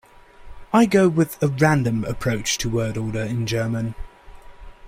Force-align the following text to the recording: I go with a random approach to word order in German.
I 0.73 0.87
go 0.87 1.07
with 1.07 1.37
a 1.43 1.47
random 1.47 2.03
approach 2.05 2.57
to 2.57 2.69
word 2.71 2.97
order 2.97 3.21
in 3.21 3.45
German. 3.45 3.93